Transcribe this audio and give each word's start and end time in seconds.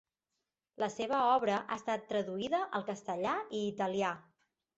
La 0.83 0.87
seva 0.93 1.19
obra 1.33 1.57
ha 1.65 1.77
estat 1.81 2.07
traduïda 2.13 2.63
al 2.81 2.87
castellà 2.89 3.37
i 3.61 3.61
italià. 3.75 4.13